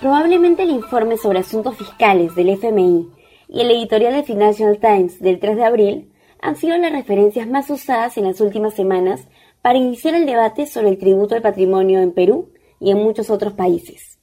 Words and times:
Probablemente 0.00 0.62
el 0.62 0.70
informe 0.70 1.18
sobre 1.18 1.40
asuntos 1.40 1.76
fiscales 1.76 2.34
del 2.34 2.48
FMI 2.48 3.10
y 3.48 3.60
el 3.60 3.70
editorial 3.70 4.14
de 4.14 4.22
Financial 4.22 4.78
Times 4.78 5.20
del 5.20 5.38
3 5.38 5.56
de 5.56 5.64
abril 5.64 6.12
han 6.40 6.56
sido 6.56 6.78
las 6.78 6.90
referencias 6.90 7.46
más 7.46 7.68
usadas 7.68 8.16
en 8.16 8.24
las 8.24 8.40
últimas 8.40 8.72
semanas 8.72 9.28
para 9.60 9.76
iniciar 9.76 10.14
el 10.14 10.24
debate 10.24 10.64
sobre 10.64 10.88
el 10.88 10.96
tributo 10.96 11.34
al 11.34 11.42
patrimonio 11.42 12.00
en 12.00 12.12
Perú 12.12 12.50
y 12.80 12.92
en 12.92 12.96
muchos 12.96 13.28
otros 13.28 13.52
países. 13.52 14.18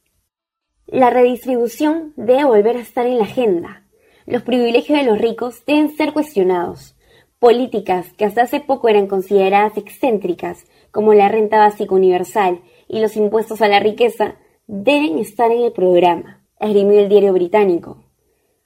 La 0.87 1.11
redistribución 1.11 2.13
debe 2.15 2.45
volver 2.45 2.77
a 2.77 2.81
estar 2.81 3.05
en 3.05 3.19
la 3.19 3.25
agenda. 3.25 3.85
Los 4.25 4.41
privilegios 4.41 4.97
de 4.97 5.05
los 5.05 5.19
ricos 5.19 5.63
deben 5.67 5.95
ser 5.95 6.11
cuestionados. 6.11 6.95
Políticas 7.37 8.13
que 8.13 8.25
hasta 8.25 8.41
hace 8.41 8.61
poco 8.61 8.89
eran 8.89 9.05
consideradas 9.05 9.77
excéntricas, 9.77 10.65
como 10.89 11.13
la 11.13 11.29
renta 11.29 11.59
básica 11.59 11.93
universal 11.93 12.61
y 12.87 12.99
los 12.99 13.15
impuestos 13.15 13.61
a 13.61 13.67
la 13.67 13.79
riqueza, 13.79 14.37
deben 14.67 15.17
estar 15.17 15.49
en 15.51 15.61
el 15.63 15.71
programa, 15.71 16.43
esgrimió 16.59 16.99
el 16.99 17.09
diario 17.09 17.33
británico. 17.33 18.03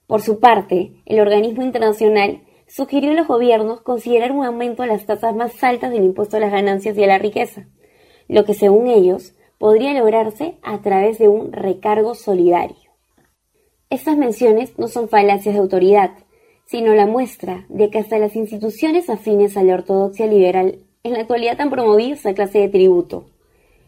Por 0.07 0.21
su 0.21 0.39
parte, 0.39 0.93
el 1.05 1.19
organismo 1.19 1.63
internacional 1.63 2.41
sugirió 2.67 3.11
a 3.11 3.13
los 3.13 3.27
gobiernos 3.27 3.81
considerar 3.81 4.31
un 4.31 4.43
aumento 4.43 4.81
a 4.81 4.87
las 4.87 5.05
tasas 5.05 5.35
más 5.35 5.63
altas 5.63 5.91
del 5.91 6.03
impuesto 6.03 6.37
a 6.37 6.39
las 6.39 6.51
ganancias 6.51 6.97
y 6.97 7.03
a 7.03 7.07
la 7.07 7.19
riqueza, 7.19 7.67
lo 8.27 8.45
que 8.45 8.55
según 8.55 8.87
ellos 8.87 9.35
podría 9.59 9.93
lograrse 9.93 10.57
a 10.63 10.81
través 10.81 11.19
de 11.19 11.27
un 11.27 11.53
recargo 11.53 12.15
solidario. 12.15 12.91
Estas 13.91 14.17
menciones 14.17 14.79
no 14.79 14.87
son 14.87 15.07
falacias 15.07 15.53
de 15.53 15.61
autoridad, 15.61 16.11
sino 16.65 16.95
la 16.95 17.05
muestra 17.05 17.65
de 17.69 17.89
que 17.89 17.99
hasta 17.99 18.17
las 18.17 18.35
instituciones 18.35 19.09
afines 19.09 19.55
a 19.55 19.63
la 19.63 19.75
ortodoxia 19.75 20.25
liberal 20.25 20.79
en 21.03 21.13
la 21.13 21.19
actualidad 21.19 21.59
han 21.59 21.69
promovido 21.69 22.13
esa 22.13 22.33
clase 22.33 22.59
de 22.59 22.69
tributo. 22.69 23.25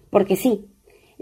Porque 0.09 0.35
sí, 0.35 0.72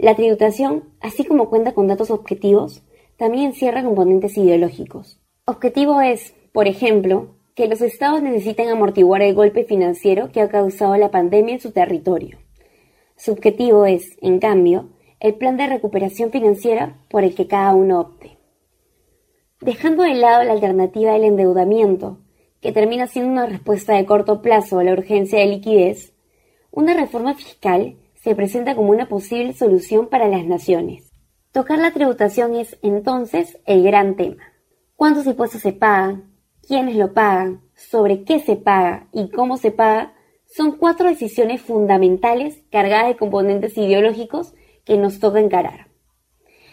la 0.02 0.16
tributación, 0.16 0.82
así 1.00 1.24
como 1.24 1.48
cuenta 1.48 1.74
con 1.74 1.86
datos 1.86 2.10
objetivos, 2.10 2.82
también 3.16 3.46
encierra 3.46 3.84
componentes 3.84 4.36
ideológicos. 4.36 5.20
Objetivo 5.44 6.00
es, 6.00 6.34
por 6.52 6.66
ejemplo, 6.66 7.36
que 7.54 7.68
los 7.68 7.80
estados 7.80 8.20
necesitan 8.20 8.66
amortiguar 8.66 9.22
el 9.22 9.36
golpe 9.36 9.62
financiero 9.62 10.32
que 10.32 10.40
ha 10.40 10.48
causado 10.48 10.96
la 10.96 11.12
pandemia 11.12 11.54
en 11.54 11.60
su 11.60 11.70
territorio. 11.70 12.38
Subjetivo 13.16 13.86
es, 13.86 14.16
en 14.20 14.40
cambio, 14.40 14.88
el 15.20 15.34
plan 15.34 15.56
de 15.56 15.68
recuperación 15.68 16.32
financiera 16.32 16.98
por 17.08 17.22
el 17.22 17.36
que 17.36 17.46
cada 17.46 17.72
uno 17.72 18.00
opte. 18.00 18.38
Dejando 19.60 20.02
de 20.02 20.14
lado 20.14 20.42
la 20.42 20.52
alternativa 20.54 21.12
del 21.12 21.22
endeudamiento, 21.22 22.18
que 22.60 22.72
termina 22.72 23.06
siendo 23.06 23.30
una 23.30 23.46
respuesta 23.46 23.94
de 23.94 24.04
corto 24.04 24.42
plazo 24.42 24.80
a 24.80 24.84
la 24.84 24.94
urgencia 24.94 25.38
de 25.38 25.46
liquidez, 25.46 26.12
una 26.72 26.92
reforma 26.94 27.34
fiscal 27.34 27.98
se 28.22 28.36
presenta 28.36 28.76
como 28.76 28.90
una 28.90 29.08
posible 29.08 29.52
solución 29.52 30.06
para 30.06 30.28
las 30.28 30.46
naciones. 30.46 31.10
Tocar 31.50 31.78
la 31.78 31.92
tributación 31.92 32.54
es 32.54 32.78
entonces 32.80 33.58
el 33.66 33.82
gran 33.82 34.14
tema. 34.14 34.42
¿Cuántos 34.94 35.26
impuestos 35.26 35.60
se 35.60 35.72
pagan? 35.72 36.32
¿Quiénes 36.66 36.94
lo 36.94 37.12
pagan? 37.12 37.62
¿Sobre 37.74 38.22
qué 38.22 38.38
se 38.38 38.54
paga? 38.54 39.08
¿Y 39.12 39.30
cómo 39.30 39.56
se 39.56 39.72
paga? 39.72 40.14
Son 40.46 40.76
cuatro 40.76 41.08
decisiones 41.08 41.62
fundamentales 41.62 42.62
cargadas 42.70 43.08
de 43.08 43.16
componentes 43.16 43.76
ideológicos 43.76 44.54
que 44.84 44.96
nos 44.96 45.18
toca 45.18 45.40
encarar. 45.40 45.88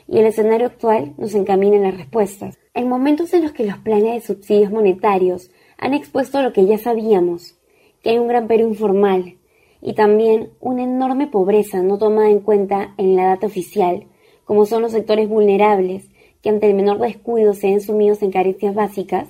Y 0.08 0.20
el 0.20 0.28
escenario 0.28 0.68
actual 0.68 1.16
nos 1.18 1.34
encamina 1.34 1.78
en 1.78 1.84
las 1.84 1.98
respuestas. 1.98 2.60
En 2.76 2.88
momentos 2.88 3.34
en 3.34 3.42
los 3.42 3.54
que 3.54 3.66
los 3.66 3.80
planes 3.80 4.14
de 4.14 4.22
subsidios 4.22 4.72
monetarios 4.72 5.50
han 5.80 5.96
expuesto 5.96 6.44
lo 6.44 6.54
que 6.54 6.68
ya 6.68 6.78
sabíamos, 6.78 7.60
que 8.04 8.12
hay 8.12 8.20
un 8.20 8.28
gran 8.28 8.48
Perú 8.48 8.68
informal, 8.68 9.39
y 9.82 9.94
también 9.94 10.52
una 10.60 10.84
enorme 10.84 11.28
pobreza 11.28 11.82
no 11.82 11.98
tomada 11.98 12.30
en 12.30 12.40
cuenta 12.40 12.94
en 12.98 13.16
la 13.16 13.28
data 13.28 13.48
oficial, 13.48 14.08
como 14.46 14.66
son 14.66 14.82
los 14.82 14.92
sectores 14.92 15.30
vulnerables, 15.30 16.10
que 16.42 16.50
ante 16.50 16.68
el 16.68 16.74
menor 16.74 17.00
descuido 17.00 17.54
se 17.54 17.68
ven 17.68 17.82
sumidos 17.82 18.22
en 18.22 18.32
carencias 18.32 18.74
básicas, 18.74 19.28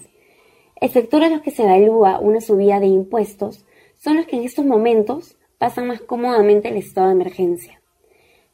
el 0.79 0.89
sector 0.89 1.23
a 1.23 1.29
los 1.29 1.41
que 1.41 1.51
se 1.51 1.63
evalúa 1.63 2.19
una 2.19 2.39
subida 2.39 2.79
de 2.79 2.87
impuestos 2.87 3.65
son 3.97 4.15
los 4.15 4.25
que 4.25 4.37
en 4.37 4.43
estos 4.43 4.65
momentos 4.65 5.37
pasan 5.57 5.87
más 5.87 5.99
cómodamente 6.01 6.69
el 6.69 6.77
estado 6.77 7.07
de 7.07 7.13
emergencia, 7.13 7.81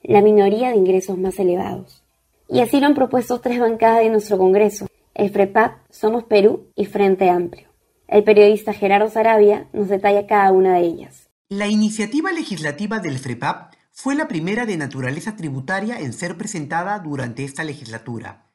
la 0.01 0.21
minoría 0.21 0.69
de 0.69 0.77
ingresos 0.77 1.17
más 1.17 1.37
elevados. 1.37 2.03
Y 2.49 2.61
así 2.61 2.79
lo 2.79 2.87
han 2.87 2.95
propuesto 2.95 3.39
tres 3.41 3.59
bancadas 3.59 3.99
de 3.99 4.09
nuestro 4.09 4.37
Congreso, 4.37 4.87
el 5.13 5.29
FREPAP, 5.29 5.77
Somos 5.89 6.23
Perú 6.23 6.67
y 6.75 6.85
Frente 6.85 7.29
Amplio. 7.29 7.69
El 8.07 8.23
periodista 8.23 8.73
Gerardo 8.73 9.09
Sarabia 9.09 9.67
nos 9.71 9.87
detalla 9.87 10.27
cada 10.27 10.51
una 10.51 10.75
de 10.75 10.81
ellas. 10.81 11.24
La 11.49 11.67
iniciativa 11.67 12.31
legislativa 12.31 12.97
del 12.97 13.19
FREPAP 13.19 13.75
fue 13.91 14.15
la 14.15 14.27
primera 14.27 14.65
de 14.65 14.77
naturaleza 14.77 15.35
tributaria 15.35 15.99
en 15.99 16.11
ser 16.11 16.39
presentada 16.39 16.97
durante 16.97 17.43
esta 17.43 17.63
legislatura. 17.63 18.51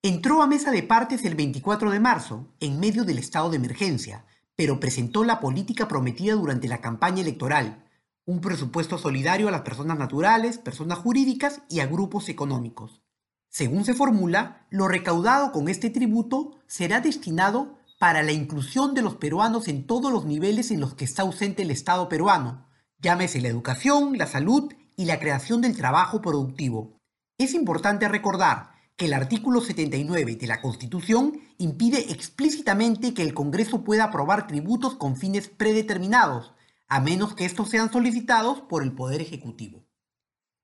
Entró 0.00 0.40
a 0.40 0.46
mesa 0.46 0.70
de 0.70 0.82
partes 0.82 1.26
el 1.26 1.34
24 1.34 1.90
de 1.90 2.00
marzo, 2.00 2.54
en 2.58 2.80
medio 2.80 3.04
del 3.04 3.18
estado 3.18 3.50
de 3.50 3.58
emergencia, 3.58 4.24
pero 4.54 4.80
presentó 4.80 5.24
la 5.24 5.40
política 5.40 5.88
prometida 5.88 6.32
durante 6.36 6.68
la 6.68 6.80
campaña 6.80 7.20
electoral, 7.20 7.84
un 8.24 8.40
presupuesto 8.40 8.96
solidario 8.96 9.48
a 9.48 9.50
las 9.50 9.60
personas 9.60 9.98
naturales, 9.98 10.56
personas 10.56 11.00
jurídicas 11.00 11.60
y 11.68 11.80
a 11.80 11.86
grupos 11.86 12.30
económicos. 12.30 13.02
Según 13.50 13.84
se 13.84 13.92
formula, 13.92 14.66
lo 14.70 14.88
recaudado 14.88 15.52
con 15.52 15.68
este 15.68 15.90
tributo 15.90 16.56
será 16.66 17.02
destinado 17.02 17.75
para 17.98 18.22
la 18.22 18.32
inclusión 18.32 18.94
de 18.94 19.02
los 19.02 19.16
peruanos 19.16 19.68
en 19.68 19.86
todos 19.86 20.12
los 20.12 20.24
niveles 20.26 20.70
en 20.70 20.80
los 20.80 20.94
que 20.94 21.04
está 21.04 21.22
ausente 21.22 21.62
el 21.62 21.70
Estado 21.70 22.08
peruano, 22.08 22.66
llámese 22.98 23.40
la 23.40 23.48
educación, 23.48 24.18
la 24.18 24.26
salud 24.26 24.72
y 24.96 25.06
la 25.06 25.18
creación 25.18 25.60
del 25.60 25.76
trabajo 25.76 26.20
productivo. 26.20 26.98
Es 27.38 27.54
importante 27.54 28.08
recordar 28.08 28.70
que 28.96 29.06
el 29.06 29.14
artículo 29.14 29.60
79 29.60 30.36
de 30.36 30.46
la 30.46 30.62
Constitución 30.62 31.40
impide 31.58 32.12
explícitamente 32.12 33.12
que 33.12 33.22
el 33.22 33.34
Congreso 33.34 33.84
pueda 33.84 34.04
aprobar 34.04 34.46
tributos 34.46 34.94
con 34.94 35.16
fines 35.16 35.48
predeterminados, 35.48 36.54
a 36.88 37.00
menos 37.00 37.34
que 37.34 37.44
estos 37.44 37.68
sean 37.68 37.92
solicitados 37.92 38.62
por 38.62 38.82
el 38.82 38.92
Poder 38.92 39.20
Ejecutivo. 39.20 39.84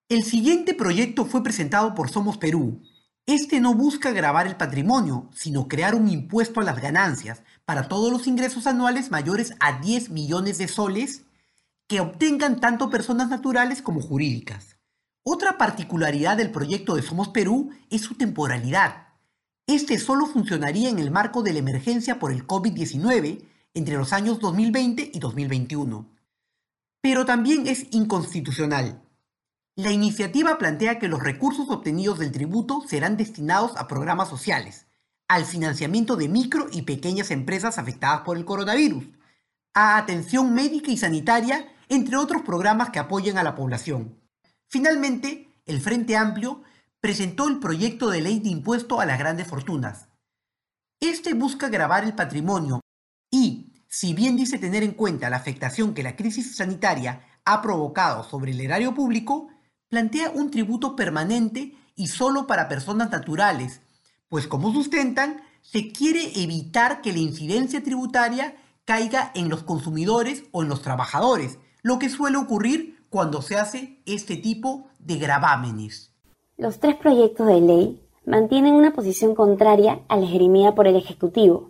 El 0.08 0.24
siguiente 0.24 0.74
proyecto 0.74 1.24
fue 1.24 1.42
presentado 1.42 1.94
por 1.94 2.10
Somos 2.10 2.38
Perú, 2.38 2.82
este 3.26 3.60
no 3.60 3.74
busca 3.74 4.10
grabar 4.10 4.48
el 4.48 4.56
patrimonio, 4.56 5.30
sino 5.32 5.68
crear 5.68 5.94
un 5.94 6.08
impuesto 6.08 6.60
a 6.60 6.64
las 6.64 6.80
ganancias 6.80 7.42
para 7.64 7.88
todos 7.88 8.10
los 8.10 8.26
ingresos 8.26 8.66
anuales 8.66 9.10
mayores 9.10 9.54
a 9.60 9.80
10 9.80 10.10
millones 10.10 10.58
de 10.58 10.66
soles 10.66 11.22
que 11.86 12.00
obtengan 12.00 12.58
tanto 12.58 12.90
personas 12.90 13.28
naturales 13.28 13.80
como 13.80 14.00
jurídicas. 14.00 14.76
Otra 15.22 15.56
particularidad 15.56 16.36
del 16.36 16.50
proyecto 16.50 16.96
de 16.96 17.02
Somos 17.02 17.28
Perú 17.28 17.70
es 17.90 18.02
su 18.02 18.16
temporalidad. 18.16 19.06
Este 19.68 19.98
solo 19.98 20.26
funcionaría 20.26 20.88
en 20.88 20.98
el 20.98 21.12
marco 21.12 21.44
de 21.44 21.52
la 21.52 21.60
emergencia 21.60 22.18
por 22.18 22.32
el 22.32 22.44
COVID-19 22.44 23.44
entre 23.74 23.96
los 23.96 24.12
años 24.12 24.40
2020 24.40 25.12
y 25.14 25.18
2021. 25.20 26.08
Pero 27.00 27.24
también 27.24 27.68
es 27.68 27.86
inconstitucional, 27.92 29.01
la 29.74 29.90
iniciativa 29.90 30.58
plantea 30.58 30.98
que 30.98 31.08
los 31.08 31.22
recursos 31.22 31.70
obtenidos 31.70 32.18
del 32.18 32.30
tributo 32.30 32.82
serán 32.86 33.16
destinados 33.16 33.72
a 33.76 33.88
programas 33.88 34.28
sociales, 34.28 34.86
al 35.28 35.46
financiamiento 35.46 36.16
de 36.16 36.28
micro 36.28 36.66
y 36.70 36.82
pequeñas 36.82 37.30
empresas 37.30 37.78
afectadas 37.78 38.20
por 38.20 38.36
el 38.36 38.44
coronavirus, 38.44 39.04
a 39.72 39.96
atención 39.96 40.52
médica 40.52 40.90
y 40.90 40.98
sanitaria, 40.98 41.72
entre 41.88 42.16
otros 42.16 42.42
programas 42.42 42.90
que 42.90 42.98
apoyen 42.98 43.38
a 43.38 43.42
la 43.42 43.54
población. 43.54 44.20
Finalmente, 44.68 45.48
el 45.64 45.80
Frente 45.80 46.16
Amplio 46.16 46.62
presentó 47.00 47.48
el 47.48 47.58
proyecto 47.58 48.10
de 48.10 48.20
ley 48.20 48.40
de 48.40 48.50
impuesto 48.50 49.00
a 49.00 49.06
las 49.06 49.18
grandes 49.18 49.46
fortunas. 49.46 50.08
Este 51.00 51.32
busca 51.32 51.68
grabar 51.68 52.04
el 52.04 52.14
patrimonio 52.14 52.80
y, 53.30 53.72
si 53.88 54.12
bien 54.12 54.36
dice 54.36 54.58
tener 54.58 54.82
en 54.82 54.92
cuenta 54.92 55.30
la 55.30 55.36
afectación 55.36 55.94
que 55.94 56.02
la 56.02 56.14
crisis 56.14 56.56
sanitaria 56.56 57.22
ha 57.44 57.62
provocado 57.62 58.22
sobre 58.22 58.52
el 58.52 58.60
erario 58.60 58.94
público, 58.94 59.48
plantea 59.92 60.32
un 60.34 60.50
tributo 60.50 60.96
permanente 60.96 61.74
y 61.94 62.06
solo 62.06 62.46
para 62.46 62.66
personas 62.66 63.10
naturales, 63.10 63.82
pues 64.30 64.48
como 64.48 64.72
sustentan, 64.72 65.42
se 65.60 65.92
quiere 65.92 66.32
evitar 66.42 67.02
que 67.02 67.12
la 67.12 67.18
incidencia 67.18 67.82
tributaria 67.82 68.56
caiga 68.86 69.30
en 69.34 69.50
los 69.50 69.64
consumidores 69.64 70.44
o 70.50 70.62
en 70.62 70.70
los 70.70 70.80
trabajadores, 70.80 71.58
lo 71.82 71.98
que 71.98 72.08
suele 72.08 72.38
ocurrir 72.38 73.04
cuando 73.10 73.42
se 73.42 73.56
hace 73.56 74.00
este 74.06 74.38
tipo 74.38 74.86
de 74.98 75.18
gravámenes. 75.18 76.14
Los 76.56 76.80
tres 76.80 76.96
proyectos 76.96 77.46
de 77.46 77.60
ley 77.60 78.02
mantienen 78.24 78.72
una 78.72 78.94
posición 78.94 79.34
contraria 79.34 80.00
a 80.08 80.16
la 80.16 80.24
esgrimida 80.24 80.74
por 80.74 80.86
el 80.86 80.96
Ejecutivo, 80.96 81.68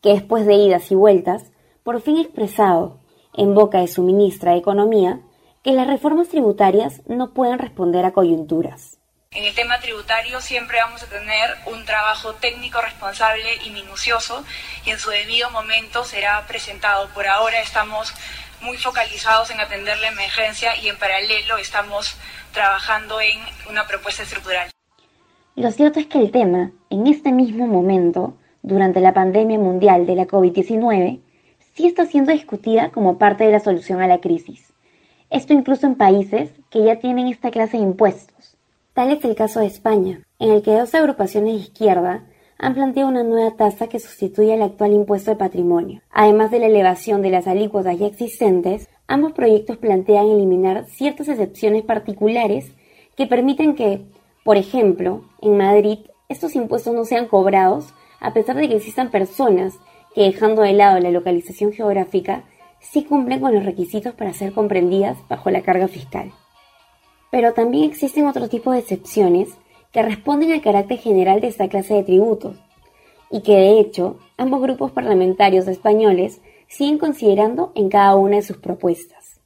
que 0.00 0.10
después 0.10 0.46
de 0.46 0.54
idas 0.54 0.92
y 0.92 0.94
vueltas, 0.94 1.50
por 1.82 2.00
fin 2.00 2.18
expresado, 2.18 3.00
en 3.32 3.52
boca 3.52 3.80
de 3.80 3.88
su 3.88 4.04
ministra 4.04 4.52
de 4.52 4.58
Economía, 4.58 5.22
que 5.64 5.72
las 5.72 5.86
reformas 5.86 6.28
tributarias 6.28 7.00
no 7.06 7.32
pueden 7.32 7.58
responder 7.58 8.04
a 8.04 8.12
coyunturas. 8.12 8.98
En 9.30 9.44
el 9.44 9.54
tema 9.54 9.80
tributario 9.80 10.40
siempre 10.42 10.76
vamos 10.78 11.02
a 11.02 11.06
tener 11.06 11.56
un 11.72 11.86
trabajo 11.86 12.34
técnico 12.34 12.82
responsable 12.82 13.48
y 13.66 13.70
minucioso 13.70 14.44
y 14.84 14.90
en 14.90 14.98
su 14.98 15.08
debido 15.08 15.50
momento 15.50 16.04
será 16.04 16.46
presentado. 16.46 17.08
Por 17.14 17.26
ahora 17.26 17.62
estamos 17.62 18.12
muy 18.60 18.76
focalizados 18.76 19.50
en 19.50 19.58
atender 19.58 19.98
la 20.00 20.08
emergencia 20.08 20.76
y 20.76 20.88
en 20.88 20.98
paralelo 20.98 21.56
estamos 21.56 22.14
trabajando 22.52 23.18
en 23.22 23.40
una 23.70 23.86
propuesta 23.86 24.22
estructural. 24.22 24.68
Lo 25.56 25.70
cierto 25.72 25.98
es 25.98 26.06
que 26.06 26.18
el 26.18 26.30
tema, 26.30 26.72
en 26.90 27.06
este 27.06 27.32
mismo 27.32 27.66
momento, 27.66 28.36
durante 28.60 29.00
la 29.00 29.14
pandemia 29.14 29.58
mundial 29.58 30.04
de 30.04 30.14
la 30.14 30.26
COVID-19, 30.26 31.22
sí 31.74 31.86
está 31.86 32.04
siendo 32.04 32.32
discutida 32.32 32.90
como 32.90 33.16
parte 33.18 33.44
de 33.44 33.52
la 33.52 33.60
solución 33.60 34.02
a 34.02 34.06
la 34.06 34.20
crisis. 34.20 34.73
Esto 35.34 35.52
incluso 35.52 35.88
en 35.88 35.96
países 35.96 36.52
que 36.70 36.84
ya 36.84 37.00
tienen 37.00 37.26
esta 37.26 37.50
clase 37.50 37.76
de 37.76 37.82
impuestos. 37.82 38.56
Tal 38.92 39.10
es 39.10 39.24
el 39.24 39.34
caso 39.34 39.58
de 39.58 39.66
España, 39.66 40.20
en 40.38 40.52
el 40.52 40.62
que 40.62 40.78
dos 40.78 40.94
agrupaciones 40.94 41.54
de 41.54 41.58
izquierda 41.58 42.22
han 42.56 42.74
planteado 42.74 43.08
una 43.08 43.24
nueva 43.24 43.56
tasa 43.56 43.88
que 43.88 43.98
sustituye 43.98 44.54
al 44.54 44.62
actual 44.62 44.92
impuesto 44.92 45.32
de 45.32 45.36
patrimonio. 45.36 46.02
Además 46.12 46.52
de 46.52 46.60
la 46.60 46.66
elevación 46.66 47.20
de 47.20 47.30
las 47.30 47.48
alícuotas 47.48 47.98
ya 47.98 48.06
existentes, 48.06 48.88
ambos 49.08 49.32
proyectos 49.32 49.76
plantean 49.76 50.26
eliminar 50.26 50.84
ciertas 50.86 51.26
excepciones 51.26 51.82
particulares 51.82 52.70
que 53.16 53.26
permiten 53.26 53.74
que, 53.74 54.02
por 54.44 54.56
ejemplo, 54.56 55.24
en 55.42 55.56
Madrid, 55.56 55.98
estos 56.28 56.54
impuestos 56.54 56.94
no 56.94 57.04
sean 57.04 57.26
cobrados 57.26 57.92
a 58.20 58.32
pesar 58.34 58.54
de 58.54 58.68
que 58.68 58.76
existan 58.76 59.10
personas 59.10 59.74
que, 60.14 60.22
dejando 60.22 60.62
de 60.62 60.74
lado 60.74 61.00
la 61.00 61.10
localización 61.10 61.72
geográfica, 61.72 62.44
sí 62.90 63.04
cumplen 63.04 63.40
con 63.40 63.54
los 63.54 63.64
requisitos 63.64 64.14
para 64.14 64.32
ser 64.32 64.52
comprendidas 64.52 65.18
bajo 65.28 65.50
la 65.50 65.62
carga 65.62 65.88
fiscal. 65.88 66.32
Pero 67.30 67.52
también 67.52 67.84
existen 67.90 68.26
otro 68.26 68.48
tipo 68.48 68.70
de 68.72 68.78
excepciones 68.78 69.48
que 69.92 70.02
responden 70.02 70.52
al 70.52 70.62
carácter 70.62 70.98
general 70.98 71.40
de 71.40 71.48
esta 71.48 71.68
clase 71.68 71.94
de 71.94 72.04
tributos, 72.04 72.56
y 73.30 73.42
que 73.42 73.56
de 73.56 73.80
hecho 73.80 74.18
ambos 74.36 74.62
grupos 74.62 74.92
parlamentarios 74.92 75.66
españoles 75.66 76.40
siguen 76.68 76.98
considerando 76.98 77.72
en 77.74 77.88
cada 77.88 78.14
una 78.16 78.36
de 78.36 78.42
sus 78.42 78.58
propuestas. 78.58 79.40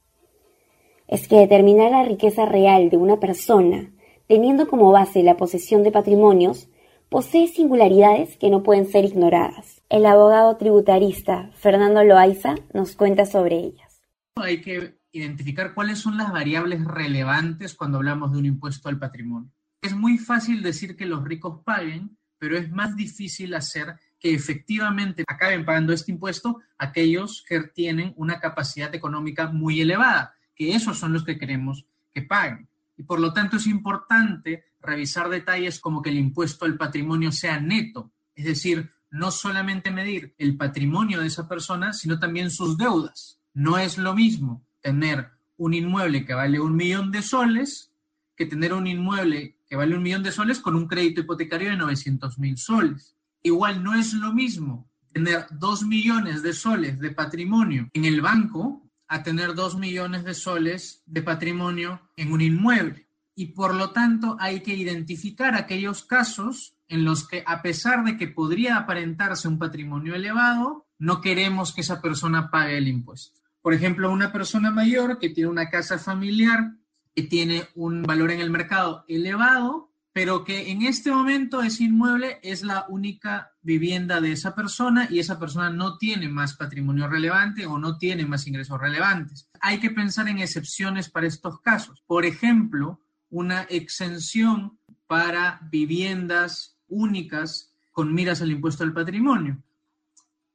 Es 1.07 1.27
que 1.27 1.37
determinar 1.37 1.91
la 1.91 2.03
riqueza 2.03 2.45
real 2.45 2.89
de 2.89 2.97
una 2.97 3.19
persona 3.19 3.91
teniendo 4.29 4.67
como 4.67 4.91
base 4.91 5.23
la 5.23 5.37
posesión 5.37 5.81
de 5.81 5.91
patrimonios, 5.91 6.69
posee 7.09 7.47
singularidades 7.47 8.37
que 8.37 8.49
no 8.49 8.61
pueden 8.61 8.87
ser 8.87 9.03
ignoradas. 9.03 9.81
El 9.89 10.05
abogado 10.05 10.55
tributarista 10.57 11.49
Fernando 11.55 12.03
Loaiza 12.03 12.55
nos 12.73 12.95
cuenta 12.95 13.25
sobre 13.25 13.57
ellas. 13.57 14.01
Hay 14.35 14.61
que 14.61 14.99
identificar 15.11 15.73
cuáles 15.73 15.99
son 15.99 16.17
las 16.17 16.31
variables 16.31 16.85
relevantes 16.85 17.73
cuando 17.73 17.97
hablamos 17.97 18.31
de 18.31 18.37
un 18.37 18.45
impuesto 18.45 18.89
al 18.89 18.99
patrimonio. 18.99 19.49
Es 19.81 19.95
muy 19.95 20.19
fácil 20.19 20.61
decir 20.61 20.95
que 20.95 21.07
los 21.07 21.23
ricos 21.23 21.61
paguen, 21.63 22.15
pero 22.37 22.55
es 22.57 22.69
más 22.69 22.95
difícil 22.95 23.55
hacer 23.55 23.95
que 24.19 24.33
efectivamente 24.33 25.23
acaben 25.27 25.65
pagando 25.65 25.93
este 25.93 26.11
impuesto 26.11 26.61
aquellos 26.77 27.43
que 27.47 27.61
tienen 27.61 28.13
una 28.17 28.39
capacidad 28.39 28.93
económica 28.93 29.47
muy 29.47 29.81
elevada, 29.81 30.35
que 30.53 30.75
esos 30.75 30.99
son 30.99 31.13
los 31.13 31.23
que 31.23 31.37
queremos 31.39 31.85
que 32.11 32.21
paguen 32.21 32.68
y 32.99 33.03
por 33.03 33.21
lo 33.21 33.31
tanto 33.31 33.55
es 33.55 33.65
importante 33.65 34.65
revisar 34.81 35.29
detalles 35.29 35.79
como 35.79 36.01
que 36.01 36.09
el 36.09 36.17
impuesto 36.17 36.65
al 36.65 36.75
patrimonio 36.75 37.31
sea 37.31 37.57
neto, 37.57 38.11
es 38.35 38.43
decir, 38.43 38.91
no 39.09 39.31
solamente 39.31 39.89
medir 39.89 40.35
el 40.37 40.57
patrimonio 40.57 41.21
de 41.21 41.27
esa 41.27 41.47
persona, 41.47 41.93
sino 41.93 42.19
también 42.19 42.51
sus 42.51 42.77
deudas. 42.77 43.39
No 43.53 43.77
es 43.77 43.97
lo 43.97 44.13
mismo 44.13 44.65
tener 44.81 45.29
un 45.55 45.73
inmueble 45.73 46.25
que 46.25 46.33
vale 46.33 46.59
un 46.59 46.75
millón 46.75 47.09
de 47.09 47.21
soles 47.21 47.93
que 48.35 48.45
tener 48.45 48.73
un 48.73 48.85
inmueble 48.85 49.55
que 49.69 49.77
vale 49.77 49.95
un 49.95 50.03
millón 50.03 50.23
de 50.23 50.33
soles 50.33 50.59
con 50.59 50.75
un 50.75 50.85
crédito 50.85 51.21
hipotecario 51.21 51.69
de 51.69 51.77
900 51.77 52.37
mil 52.37 52.57
soles. 52.57 53.15
Igual 53.43 53.81
no 53.81 53.95
es 53.95 54.13
lo 54.13 54.33
mismo 54.33 54.89
tener 55.13 55.45
dos 55.51 55.83
millones 55.83 56.43
de 56.43 56.51
soles 56.51 56.99
de 56.99 57.11
patrimonio 57.11 57.89
en 57.93 58.03
el 58.03 58.19
banco 58.19 58.88
a 59.09 59.23
tener 59.23 59.55
dos 59.55 59.75
millones 59.75 60.23
de 60.23 60.33
soles 60.33 61.03
de 61.05 61.21
patrimonio 61.21 62.01
en 62.15 62.31
un 62.31 62.41
inmueble. 62.41 63.09
Y 63.35 63.47
por 63.47 63.73
lo 63.73 63.91
tanto 63.91 64.37
hay 64.39 64.61
que 64.61 64.75
identificar 64.75 65.55
aquellos 65.55 66.03
casos 66.03 66.75
en 66.87 67.03
los 67.03 67.27
que 67.27 67.43
a 67.45 67.61
pesar 67.61 68.03
de 68.03 68.17
que 68.17 68.27
podría 68.27 68.77
aparentarse 68.77 69.47
un 69.47 69.59
patrimonio 69.59 70.15
elevado, 70.15 70.87
no 70.97 71.21
queremos 71.21 71.73
que 71.73 71.81
esa 71.81 72.01
persona 72.01 72.49
pague 72.51 72.77
el 72.77 72.87
impuesto. 72.87 73.39
Por 73.61 73.73
ejemplo, 73.73 74.11
una 74.11 74.31
persona 74.31 74.71
mayor 74.71 75.19
que 75.19 75.29
tiene 75.29 75.49
una 75.49 75.69
casa 75.69 75.97
familiar 75.97 76.75
que 77.15 77.23
tiene 77.23 77.67
un 77.75 78.03
valor 78.03 78.31
en 78.31 78.39
el 78.39 78.49
mercado 78.49 79.03
elevado, 79.07 79.88
pero 80.19 80.43
que 80.43 80.69
en 80.69 80.81
este 80.81 81.11
momento 81.11 81.61
ese 81.61 81.85
inmueble 81.85 82.39
es 82.43 82.61
la 82.61 82.85
única 82.89 83.53
vivienda 83.61 84.19
de 84.19 84.33
esa 84.33 84.53
persona 84.53 85.07
y 85.09 85.19
esa 85.19 85.39
persona 85.39 85.69
no 85.69 85.97
tiene 85.97 86.27
más 86.27 86.55
patrimonio 86.55 87.07
relevante 87.07 87.65
o 87.65 87.79
no 87.79 87.97
tiene 87.97 88.25
más 88.25 88.45
ingresos 88.45 88.81
relevantes. 88.81 89.47
Hay 89.61 89.79
que 89.79 89.91
pensar 89.91 90.27
en 90.27 90.39
excepciones 90.39 91.09
para 91.09 91.25
estos 91.25 91.61
casos. 91.61 92.03
Por 92.05 92.25
ejemplo, 92.25 92.99
una 93.29 93.61
exención 93.69 94.77
para 95.07 95.61
viviendas 95.71 96.77
únicas 96.89 97.73
con 97.93 98.13
miras 98.13 98.41
al 98.41 98.51
impuesto 98.51 98.83
al 98.83 98.91
patrimonio. 98.91 99.63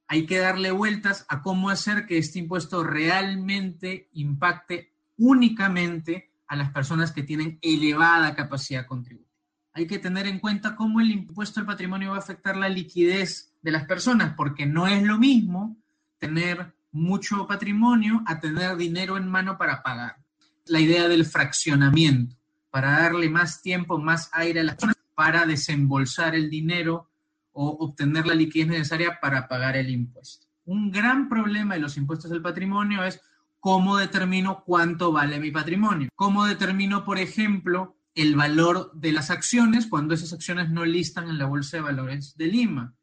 Hay 0.08 0.26
que 0.26 0.40
darle 0.40 0.72
vueltas 0.72 1.24
a 1.30 1.40
cómo 1.40 1.70
hacer 1.70 2.04
que 2.04 2.18
este 2.18 2.38
impuesto 2.38 2.84
realmente 2.84 4.10
impacte 4.12 4.92
únicamente 5.16 6.32
a 6.48 6.54
las 6.54 6.70
personas 6.70 7.12
que 7.12 7.22
tienen 7.22 7.58
elevada 7.62 8.34
capacidad 8.34 8.84
contributiva 8.84 9.23
hay 9.74 9.88
que 9.88 9.98
tener 9.98 10.26
en 10.26 10.38
cuenta 10.38 10.76
cómo 10.76 11.00
el 11.00 11.10
impuesto 11.10 11.58
al 11.58 11.66
patrimonio 11.66 12.10
va 12.10 12.16
a 12.16 12.20
afectar 12.20 12.56
la 12.56 12.68
liquidez 12.68 13.52
de 13.60 13.72
las 13.72 13.84
personas, 13.84 14.34
porque 14.36 14.66
no 14.66 14.86
es 14.86 15.02
lo 15.02 15.18
mismo 15.18 15.76
tener 16.18 16.72
mucho 16.92 17.46
patrimonio 17.48 18.22
a 18.26 18.38
tener 18.38 18.76
dinero 18.76 19.16
en 19.16 19.28
mano 19.28 19.58
para 19.58 19.82
pagar. 19.82 20.16
La 20.66 20.78
idea 20.78 21.08
del 21.08 21.26
fraccionamiento, 21.26 22.36
para 22.70 23.00
darle 23.00 23.28
más 23.28 23.62
tiempo, 23.62 23.98
más 23.98 24.30
aire 24.32 24.60
a 24.60 24.64
las 24.64 24.76
personas 24.76 24.96
para 25.14 25.44
desembolsar 25.44 26.36
el 26.36 26.48
dinero 26.48 27.10
o 27.52 27.68
obtener 27.80 28.26
la 28.26 28.34
liquidez 28.34 28.68
necesaria 28.68 29.18
para 29.20 29.48
pagar 29.48 29.76
el 29.76 29.90
impuesto. 29.90 30.46
Un 30.66 30.90
gran 30.92 31.28
problema 31.28 31.74
de 31.74 31.80
los 31.80 31.96
impuestos 31.96 32.30
al 32.30 32.42
patrimonio 32.42 33.04
es 33.04 33.20
cómo 33.58 33.96
determino 33.96 34.62
cuánto 34.64 35.10
vale 35.10 35.40
mi 35.40 35.50
patrimonio. 35.50 36.08
Cómo 36.14 36.46
determino, 36.46 37.04
por 37.04 37.18
ejemplo, 37.18 37.96
el 38.14 38.36
valor 38.36 38.92
de 38.94 39.12
las 39.12 39.30
acciones 39.30 39.86
cuando 39.86 40.14
esas 40.14 40.32
acciones 40.32 40.70
no 40.70 40.84
listan 40.84 41.28
en 41.28 41.38
la 41.38 41.46
Bolsa 41.46 41.76
de 41.76 41.82
Valores 41.82 42.36
de 42.36 42.46
Lima. 42.46 42.94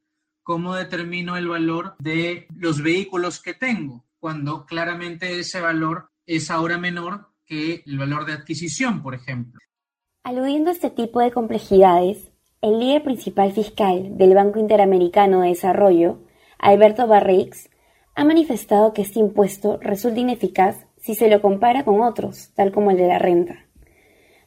¿Cómo 0.43 0.75
determino 0.75 1.37
el 1.37 1.47
valor 1.47 1.95
de 1.99 2.47
los 2.55 2.81
vehículos 2.81 3.41
que 3.41 3.53
tengo 3.53 4.05
cuando 4.19 4.65
claramente 4.65 5.39
ese 5.39 5.61
valor 5.61 6.09
es 6.25 6.49
ahora 6.49 6.77
menor 6.77 7.29
que 7.45 7.83
el 7.85 7.97
valor 7.97 8.25
de 8.25 8.33
adquisición, 8.33 9.03
por 9.03 9.13
ejemplo? 9.13 9.59
Aludiendo 10.23 10.69
a 10.69 10.73
este 10.73 10.89
tipo 10.89 11.19
de 11.19 11.31
complejidades, 11.31 12.31
el 12.61 12.79
líder 12.79 13.03
principal 13.03 13.51
fiscal 13.51 14.17
del 14.17 14.35
Banco 14.35 14.59
Interamericano 14.59 15.41
de 15.41 15.49
Desarrollo, 15.49 16.19
Alberto 16.59 17.07
Barrix, 17.07 17.69
ha 18.15 18.23
manifestado 18.23 18.93
que 18.93 19.01
este 19.01 19.19
impuesto 19.19 19.77
resulta 19.81 20.19
ineficaz 20.19 20.85
si 20.97 21.15
se 21.15 21.29
lo 21.29 21.41
compara 21.41 21.83
con 21.83 22.01
otros, 22.01 22.51
tal 22.53 22.71
como 22.71 22.91
el 22.91 22.97
de 22.97 23.07
la 23.07 23.19
renta. 23.19 23.65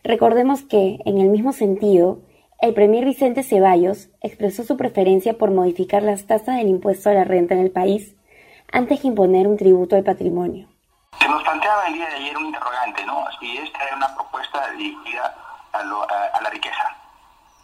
Recordemos 0.04 0.61
que, 0.61 0.99
en 1.06 1.18
el 1.18 1.28
mismo 1.28 1.54
sentido, 1.54 2.18
el 2.61 2.75
premier 2.75 3.06
Vicente 3.06 3.42
Ceballos 3.42 4.11
expresó 4.20 4.62
su 4.62 4.76
preferencia 4.76 5.38
por 5.38 5.50
modificar 5.50 6.02
las 6.02 6.26
tasas 6.26 6.56
del 6.56 6.68
impuesto 6.68 7.08
a 7.08 7.14
la 7.14 7.25
renta 7.25 7.54
en 7.54 7.61
el 7.61 7.70
país 7.70 8.14
antes 8.70 9.00
que 9.00 9.06
imponer 9.06 9.46
un 9.46 9.56
tributo 9.56 9.96
al 9.96 10.04
patrimonio. 10.04 10.68
Se 11.18 11.26
nos 11.26 11.42
planteaba 11.42 11.87
el 11.87 11.94
día 11.94 12.06
de 12.11 12.16
ayer 12.16 12.37
un 12.37 12.44
interrogante, 12.44 13.02
¿no? 13.06 13.25
Si 13.40 13.56
esta 13.56 13.82
era 13.82 13.96
una 13.96 14.14
propuesta 14.14 14.70
dirigida 14.73 15.34
a, 15.73 15.82
la 16.42 16.50
riqueza. 16.50 16.96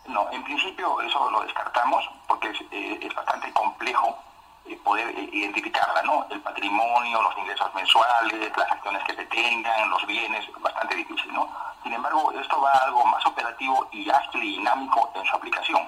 No, 0.09 0.26
en 0.32 0.42
principio 0.42 0.99
eso 1.02 1.30
lo 1.30 1.42
descartamos 1.42 2.09
porque 2.26 2.49
es, 2.49 2.61
eh, 2.70 3.09
bastante 3.14 3.52
complejo 3.52 4.16
eh, 4.64 4.78
poder 4.82 5.09
eh, 5.11 5.28
identificarla, 5.30 6.00
¿no? 6.04 6.26
El 6.30 6.40
patrimonio, 6.40 7.20
los 7.20 7.37
ingresos 7.37 7.68
mensuales, 7.75 8.50
las 8.56 8.73
acciones 8.73 9.04
que 9.04 9.14
se 9.14 9.26
tengan, 9.26 9.90
los 9.90 10.06
bienes, 10.06 10.47
bastante 10.62 10.97
difícil, 10.97 11.35
¿no? 11.35 11.47
Sin 11.82 11.92
embargo, 11.92 12.32
esto 12.32 12.60
va 12.60 12.72
a 12.72 12.84
algo 12.87 13.04
más 13.06 13.25
operativo 13.26 13.88
y 13.92 14.08
ágil 14.10 14.40
dinámico 14.40 15.10
en 15.14 15.25
su 15.25 15.37
aplicación, 15.37 15.80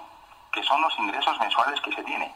que 0.52 0.62
son 0.62 0.80
los 0.80 0.98
ingresos 0.98 1.38
mensuales 1.40 1.80
que 1.80 1.92
se 1.92 2.02
tiene. 2.02 2.32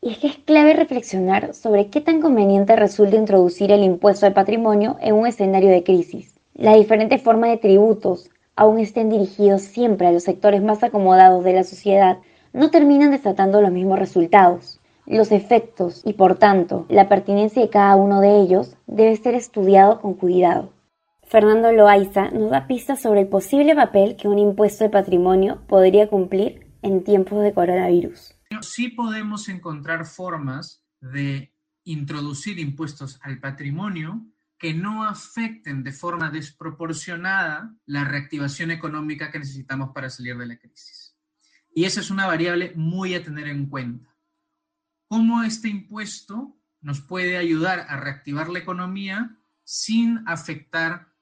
Y 0.00 0.12
es 0.12 0.18
que 0.18 0.26
es 0.26 0.36
clave 0.38 0.74
reflexionar 0.74 1.54
sobre 1.54 1.88
qué 1.88 2.02
tan 2.02 2.20
conveniente 2.20 2.76
resulta 2.76 3.16
introducir 3.16 3.72
el 3.72 3.82
impuesto 3.82 4.26
al 4.26 4.34
patrimonio 4.34 4.96
en 5.00 5.14
un 5.14 5.26
escenario 5.26 5.70
de 5.70 5.82
crisis. 5.82 6.38
Las 6.52 6.76
diferentes 6.76 7.22
formas 7.22 7.50
de 7.50 7.56
tributos, 7.56 8.30
aún 8.54 8.78
estén 8.78 9.08
dirigidos 9.08 9.62
siempre 9.62 10.06
a 10.06 10.12
los 10.12 10.24
sectores 10.24 10.62
más 10.62 10.82
acomodados 10.82 11.42
de 11.42 11.54
la 11.54 11.64
sociedad, 11.64 12.18
no 12.52 12.70
terminan 12.70 13.12
desatando 13.12 13.62
los 13.62 13.72
mismos 13.72 13.98
resultados. 13.98 14.78
Los 15.06 15.32
efectos 15.32 16.02
y, 16.04 16.12
por 16.12 16.36
tanto, 16.36 16.84
la 16.90 17.08
pertinencia 17.08 17.62
de 17.62 17.70
cada 17.70 17.96
uno 17.96 18.20
de 18.20 18.40
ellos 18.40 18.76
debe 18.86 19.16
ser 19.16 19.34
estudiado 19.34 20.02
con 20.02 20.14
cuidado. 20.14 20.73
Fernando 21.34 21.72
Loaiza 21.72 22.30
nos 22.30 22.48
da 22.48 22.68
pistas 22.68 23.02
sobre 23.02 23.22
el 23.22 23.26
posible 23.26 23.74
papel 23.74 24.14
que 24.14 24.28
un 24.28 24.38
impuesto 24.38 24.84
de 24.84 24.90
patrimonio 24.90 25.66
podría 25.66 26.08
cumplir 26.08 26.70
en 26.80 27.02
tiempos 27.02 27.42
de 27.42 27.52
coronavirus. 27.52 28.36
Sí 28.60 28.90
podemos 28.90 29.48
encontrar 29.48 30.06
formas 30.06 30.84
de 31.00 31.52
introducir 31.82 32.60
impuestos 32.60 33.18
al 33.20 33.40
patrimonio 33.40 34.24
que 34.56 34.74
no 34.74 35.02
afecten 35.02 35.82
de 35.82 35.90
forma 35.90 36.30
desproporcionada 36.30 37.74
la 37.84 38.04
reactivación 38.04 38.70
económica 38.70 39.32
que 39.32 39.40
necesitamos 39.40 39.90
para 39.92 40.10
salir 40.10 40.38
de 40.38 40.46
la 40.46 40.56
crisis. 40.56 41.16
Y 41.74 41.82
esa 41.82 41.98
es 41.98 42.12
una 42.12 42.28
variable 42.28 42.74
muy 42.76 43.16
a 43.16 43.24
tener 43.24 43.48
en 43.48 43.66
cuenta. 43.66 44.08
¿Cómo 45.08 45.42
este 45.42 45.68
impuesto 45.68 46.56
nos 46.80 47.00
puede 47.00 47.38
ayudar 47.38 47.86
a 47.88 47.96
reactivar 47.96 48.50
la 48.50 48.60
economía 48.60 49.36
sin 49.64 50.22
afectar 50.28 51.12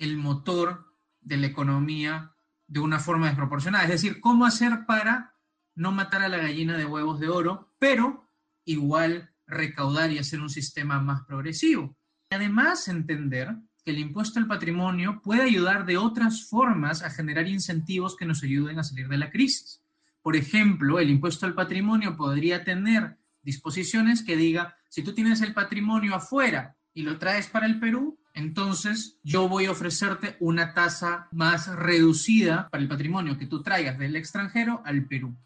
el 0.00 0.16
motor 0.16 0.92
de 1.20 1.36
la 1.36 1.46
economía 1.46 2.34
de 2.66 2.80
una 2.80 2.98
forma 2.98 3.26
desproporcionada. 3.26 3.84
Es 3.84 3.90
decir, 3.90 4.20
cómo 4.20 4.46
hacer 4.46 4.86
para 4.86 5.36
no 5.76 5.92
matar 5.92 6.22
a 6.22 6.28
la 6.28 6.38
gallina 6.38 6.76
de 6.76 6.86
huevos 6.86 7.20
de 7.20 7.28
oro, 7.28 7.72
pero 7.78 8.28
igual 8.64 9.30
recaudar 9.46 10.10
y 10.10 10.18
hacer 10.18 10.40
un 10.40 10.50
sistema 10.50 11.00
más 11.00 11.22
progresivo. 11.24 11.96
Además, 12.30 12.88
entender 12.88 13.56
que 13.84 13.90
el 13.90 13.98
impuesto 13.98 14.38
al 14.38 14.46
patrimonio 14.46 15.20
puede 15.22 15.42
ayudar 15.42 15.84
de 15.84 15.96
otras 15.96 16.48
formas 16.48 17.02
a 17.02 17.10
generar 17.10 17.48
incentivos 17.48 18.16
que 18.16 18.26
nos 18.26 18.42
ayuden 18.42 18.78
a 18.78 18.84
salir 18.84 19.08
de 19.08 19.18
la 19.18 19.30
crisis. 19.30 19.82
Por 20.22 20.36
ejemplo, 20.36 20.98
el 20.98 21.10
impuesto 21.10 21.46
al 21.46 21.54
patrimonio 21.54 22.16
podría 22.16 22.62
tener 22.62 23.18
disposiciones 23.42 24.22
que 24.22 24.36
diga, 24.36 24.76
si 24.88 25.02
tú 25.02 25.12
tienes 25.14 25.40
el 25.40 25.54
patrimonio 25.54 26.14
afuera 26.14 26.76
y 26.94 27.02
lo 27.02 27.18
traes 27.18 27.48
para 27.48 27.66
el 27.66 27.80
Perú, 27.80 28.19
entonces 28.34 29.18
yo 29.22 29.48
voy 29.48 29.66
a 29.66 29.72
ofrecerte 29.72 30.36
una 30.40 30.74
tasa 30.74 31.28
más 31.32 31.68
reducida 31.74 32.68
para 32.70 32.82
el 32.82 32.88
patrimonio 32.88 33.36
que 33.36 33.46
tú 33.46 33.62
traigas 33.62 33.98
del 33.98 34.16
extranjero 34.16 34.82
al 34.84 35.06
Perú. 35.06 35.36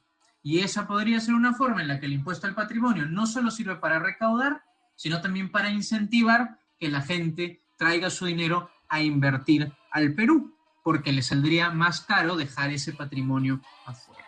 Y 0.42 0.60
esa 0.60 0.86
podría 0.86 1.20
ser 1.20 1.34
una 1.34 1.54
forma 1.54 1.80
en 1.80 1.88
la 1.88 1.98
que 1.98 2.06
el 2.06 2.12
impuesto 2.12 2.46
al 2.46 2.54
patrimonio 2.54 3.06
no 3.06 3.26
solo 3.26 3.50
sirve 3.50 3.76
para 3.76 3.98
recaudar, 3.98 4.62
sino 4.94 5.20
también 5.20 5.50
para 5.50 5.70
incentivar 5.70 6.58
que 6.78 6.88
la 6.88 7.00
gente 7.00 7.62
traiga 7.78 8.10
su 8.10 8.26
dinero 8.26 8.70
a 8.88 9.00
invertir 9.00 9.72
al 9.90 10.14
Perú, 10.14 10.54
porque 10.82 11.12
le 11.12 11.22
saldría 11.22 11.70
más 11.70 12.02
caro 12.02 12.36
dejar 12.36 12.70
ese 12.70 12.92
patrimonio 12.92 13.60
afuera. 13.86 14.24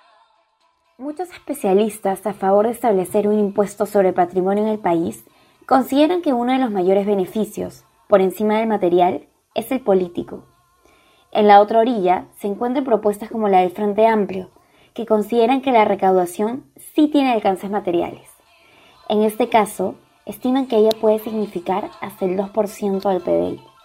Muchos 0.99 1.31
especialistas 1.31 2.27
a 2.27 2.33
favor 2.33 2.65
de 2.67 2.73
establecer 2.73 3.29
un 3.29 3.39
impuesto 3.39 3.85
sobre 3.85 4.15
patrimonio 4.15 4.65
en 4.65 4.71
el 4.71 4.79
país 4.79 5.25
consideran 5.67 6.23
que 6.23 6.33
uno 6.33 6.53
de 6.53 6.59
los 6.59 6.71
mayores 6.71 7.05
beneficios 7.05 7.85
por 8.09 8.21
encima 8.21 8.59
del 8.59 8.69
material 8.69 9.29
es 9.55 9.71
el 9.73 9.81
político. 9.81 10.45
En 11.33 11.49
la 11.49 11.61
otra 11.61 11.81
orilla 11.81 12.27
se 12.39 12.47
encuentran 12.47 12.85
propuestas 12.85 13.31
como 13.31 13.49
la 13.49 13.61
del 13.61 13.71
Frente 13.71 14.07
Amplio, 14.07 14.51
que 14.95 15.07
consideran 15.07 15.61
que 15.61 15.73
la 15.73 15.85
recaudación 15.85 16.65
sí 16.95 17.09
tiene 17.09 17.33
alcances 17.33 17.71
materiales. 17.71 18.29
En 19.09 19.23
este 19.23 19.49
caso, 19.49 19.97
estiman 20.25 20.67
que 20.67 20.77
ella 20.77 20.93
puede 21.01 21.19
significar 21.19 21.91
hasta 22.01 22.25
el 22.25 22.39
2% 22.39 23.09
del 23.09 23.23
PBI. 23.23 23.76